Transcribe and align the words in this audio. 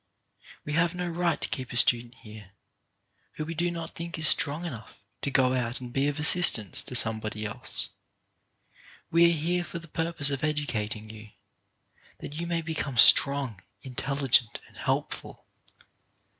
We 0.65 0.73
have 0.73 0.95
no 0.95 1.07
right 1.07 1.39
to 1.39 1.47
keep 1.47 1.71
a 1.71 1.77
student 1.77 2.15
here 2.15 2.53
who 3.33 3.45
we 3.45 3.53
do 3.53 3.65
ii 3.65 3.67
i2 3.69 3.73
CHARACTER 3.73 3.73
BUILDING 3.73 3.73
1 3.73 3.73
not 3.83 3.95
think 3.95 4.17
is 4.17 4.27
strong 4.27 4.65
enough 4.65 5.05
to 5.21 5.29
go 5.29 5.53
out 5.53 5.79
and 5.79 5.93
be 5.93 6.07
of 6.07 6.19
assistance 6.19 6.81
to 6.81 6.95
somebody 6.95 7.45
else. 7.45 7.89
We 9.11 9.29
are 9.29 9.35
here 9.37 9.63
for 9.63 9.77
the 9.77 9.87
purpose 9.87 10.31
of 10.31 10.43
educating 10.43 11.11
you, 11.11 11.29
that 12.17 12.33
you 12.41 12.47
may 12.47 12.63
be 12.63 12.73
come 12.73 12.97
strong, 12.97 13.61
intelligent 13.83 14.59
and 14.67 14.75
helpful. 14.77 15.45